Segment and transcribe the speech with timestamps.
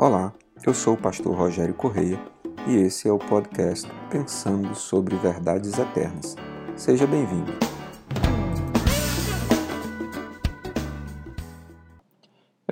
[0.00, 0.32] Olá,
[0.64, 2.24] eu sou o pastor Rogério Correia
[2.68, 6.36] e esse é o podcast Pensando sobre Verdades Eternas.
[6.76, 7.50] Seja bem-vindo.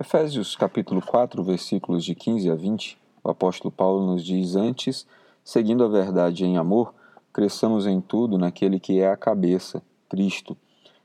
[0.01, 5.05] Efésios capítulo 4, versículos de 15 a 20, o apóstolo Paulo nos diz antes,
[5.43, 6.95] seguindo a verdade em amor,
[7.33, 10.57] cresçamos em tudo naquele que é a cabeça, Cristo.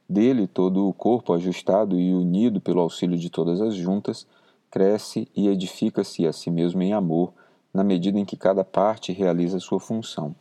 [0.08, 4.28] Dele todo o corpo ajustado e unido pelo auxílio de todas as juntas,
[4.72, 7.34] cresce e edifica-se a si mesmo em amor,
[7.74, 10.34] na medida em que cada parte realiza sua função.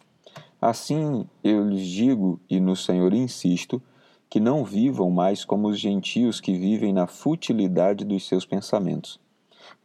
[0.62, 3.82] Assim eu lhes digo e no Senhor insisto,
[4.28, 9.18] que não vivam mais como os gentios que vivem na futilidade dos seus pensamentos.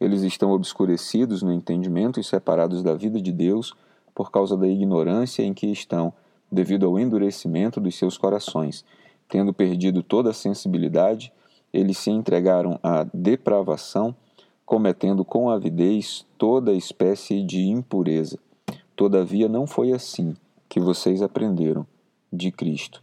[0.00, 3.74] Eles estão obscurecidos no entendimento e separados da vida de Deus
[4.14, 6.12] por causa da ignorância em que estão,
[6.50, 8.84] devido ao endurecimento dos seus corações.
[9.28, 11.32] Tendo perdido toda a sensibilidade,
[11.72, 14.14] eles se entregaram à depravação
[14.66, 18.38] cometendo com avidez toda espécie de impureza.
[18.96, 20.34] Todavia não foi assim
[20.68, 21.86] que vocês aprenderam
[22.32, 23.02] de Cristo.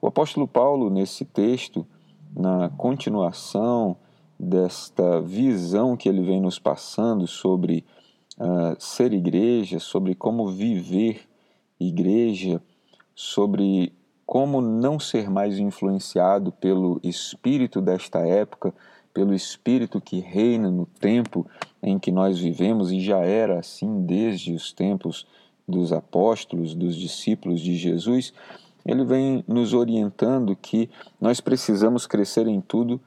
[0.00, 1.86] O apóstolo Paulo, nesse texto,
[2.34, 3.96] na continuação
[4.40, 7.84] desta visão que ele vem nos passando sobre
[8.38, 11.20] uh, ser igreja, sobre como viver
[11.78, 12.62] igreja,
[13.14, 13.92] sobre
[14.26, 18.74] como não ser mais influenciado pelo espírito desta época,
[19.14, 21.46] pelo Espírito que reina no tempo
[21.80, 25.24] em que nós vivemos e já era assim desde os tempos
[25.66, 28.34] dos apóstolos, dos discípulos de Jesus,
[28.84, 30.90] ele vem nos orientando que
[31.20, 33.00] nós precisamos crescer em tudo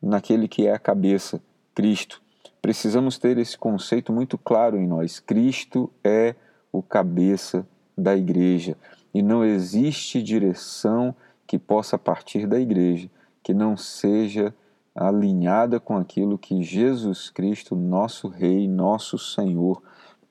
[0.00, 1.42] naquele que é a cabeça,
[1.74, 2.22] Cristo.
[2.60, 5.18] Precisamos ter esse conceito muito claro em nós.
[5.18, 6.34] Cristo é
[6.70, 8.76] o cabeça da igreja
[9.12, 11.14] e não existe direção
[11.46, 13.10] que possa partir da igreja
[13.42, 14.54] que não seja
[14.94, 19.82] alinhada com aquilo que Jesus Cristo, nosso Rei, nosso Senhor,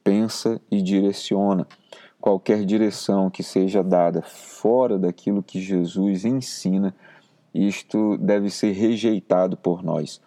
[0.04, 1.68] pensa e direciona.
[2.20, 6.96] Qualquer direção que seja dada fora daquilo que Jesus ensina,
[7.54, 10.22] isto deve ser rejeitado por nós.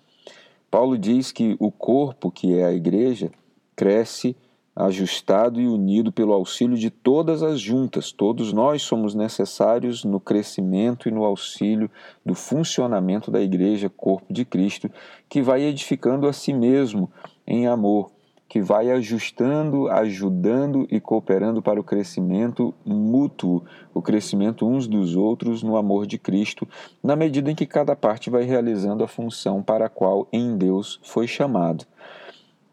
[0.70, 3.30] Paulo diz que o corpo, que é a igreja,
[3.74, 4.36] cresce
[4.76, 8.12] ajustado e unido pelo auxílio de todas as juntas.
[8.12, 11.90] Todos nós somos necessários no crescimento e no auxílio
[12.24, 14.90] do funcionamento da igreja, corpo de Cristo,
[15.30, 17.10] que vai edificando a si mesmo
[17.46, 18.10] em amor,
[18.46, 23.64] que vai ajustando, ajudando e cooperando para o crescimento mútuo,
[23.94, 26.68] o crescimento uns dos outros no amor de Cristo,
[27.02, 31.00] na medida em que cada parte vai realizando a função para a qual em Deus
[31.02, 31.86] foi chamado.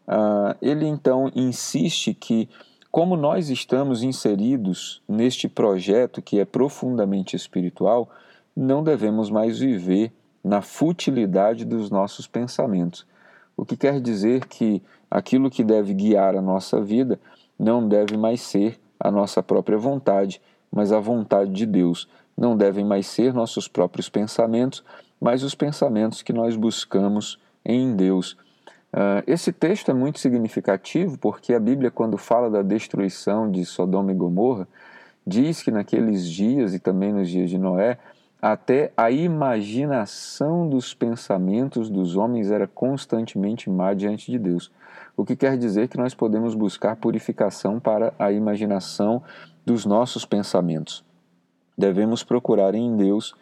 [0.08, 2.50] Uh, ele então insiste que,
[2.91, 8.09] como nós estamos inseridos neste projeto que é profundamente espiritual,
[8.56, 10.12] não devemos mais viver
[10.44, 13.06] na futilidade dos nossos pensamentos.
[13.56, 17.20] O que quer dizer que aquilo que deve guiar a nossa vida
[17.58, 20.41] não deve mais ser a nossa própria vontade,
[20.72, 22.08] mas a vontade de Deus.
[22.35, 24.84] Não devem mais ser nossos próprios pensamentos,
[25.22, 28.35] mas os pensamentos que nós buscamos em Deus.
[28.94, 34.12] Uh, esse texto é muito significativo porque a Bíblia, quando fala da destruição de Sodoma
[34.12, 34.68] e Gomorra,
[35.26, 37.98] diz que naqueles dias e também nos dias de Noé,
[38.40, 44.70] até a imaginação dos pensamentos dos homens era constantemente má diante de Deus.
[45.18, 49.24] O que quer dizer que nós podemos buscar purificação para a imaginação
[49.66, 51.03] dos nossos pensamentos.
[51.76, 53.34] Devemos procurar em Deus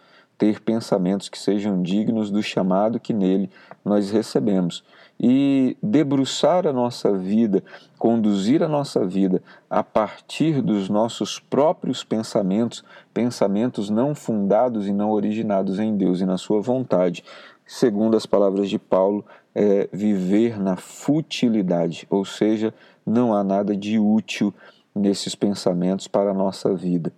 [0.41, 3.47] ter pensamentos que sejam dignos do chamado que nele
[3.85, 4.83] nós recebemos.
[5.19, 7.63] E debruçar a nossa vida,
[7.99, 15.11] conduzir a nossa vida a partir dos nossos próprios pensamentos, pensamentos não fundados e não
[15.11, 17.23] originados em Deus e na Sua vontade,
[17.63, 19.23] segundo as palavras de Paulo,
[19.53, 22.73] é viver na futilidade, ou seja,
[23.05, 24.51] não há nada de útil
[24.95, 27.13] nesses pensamentos para a nossa vida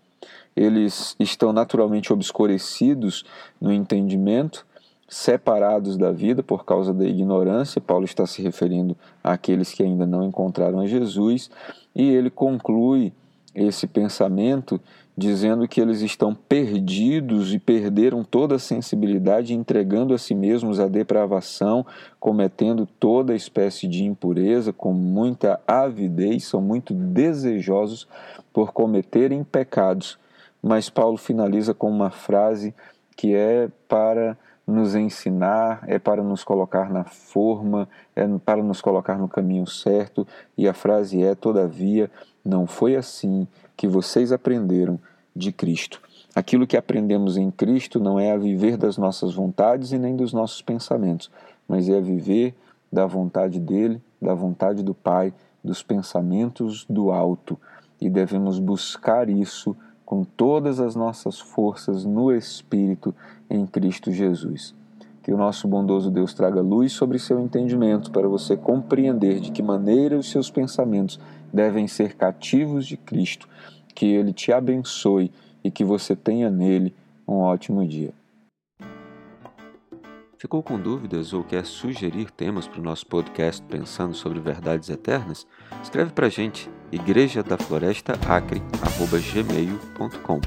[0.56, 3.26] eles estão naturalmente obscurecidos
[3.60, 4.66] no entendimento,
[5.08, 7.82] separados da vida por causa da ignorância.
[7.82, 11.50] Paulo está se referindo àqueles que ainda não encontraram a Jesus,
[11.96, 13.14] e ele conclui
[13.54, 14.82] esse pensamento
[15.16, 20.88] dizendo que eles estão perdidos e perderam toda a sensibilidade, entregando a si mesmos à
[20.88, 21.86] depravação,
[22.20, 28.08] cometendo toda espécie de impureza, com muita avidez, são muito desejosos
[28.52, 30.18] por cometerem pecados
[30.64, 32.74] mas Paulo finaliza com uma frase
[33.18, 39.18] que é para nos ensinar, é para nos colocar na forma, é para nos colocar
[39.18, 40.26] no caminho certo,
[40.58, 42.10] e a frase é: Todavia,
[42.46, 43.46] não foi assim
[43.76, 44.98] que vocês aprenderam
[45.36, 46.02] de Cristo.
[46.34, 50.32] Aquilo que aprendemos em Cristo não é a viver das nossas vontades e nem dos
[50.32, 51.30] nossos pensamentos,
[51.68, 52.56] mas é a viver
[52.92, 55.34] da vontade dele, da vontade do Pai,
[55.64, 57.60] dos pensamentos do alto,
[58.00, 59.76] e devemos buscar isso
[60.14, 63.16] com todas as nossas forças no Espírito
[63.50, 64.76] em Cristo Jesus.
[65.24, 69.64] Que o nosso bondoso Deus traga luz sobre seu entendimento para você compreender de que
[69.64, 71.20] maneira os seus pensamentos
[71.52, 73.50] devem ser cativos de Cristo.
[73.96, 75.32] Que Ele te abençoe
[75.64, 76.94] e que você tenha nele
[77.28, 78.14] um ótimo dia.
[80.38, 85.48] Ficou com dúvidas ou quer sugerir temas para o nosso podcast Pensando sobre Verdades Eternas?
[85.82, 90.42] Escreve para a gente, igreja da floresta acre@gmail.com.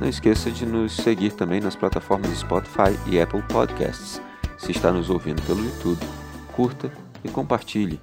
[0.00, 4.22] Não esqueça de nos seguir também nas plataformas Spotify e Apple Podcasts.
[4.56, 6.00] Se está nos ouvindo pelo YouTube,
[6.52, 6.90] curta
[7.22, 8.00] e compartilhe.